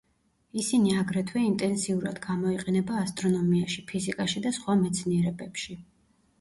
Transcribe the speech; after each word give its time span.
ისინი 0.61 0.95
აგრეთვე 1.01 1.43
ინტენსიურად 1.49 2.17
გამოიყენება 2.25 2.97
ასტრონომიაში, 3.03 3.87
ფიზიკაში 3.95 4.45
და 4.49 4.57
სხვა 4.59 4.81
მეცნიერებებში. 4.85 5.81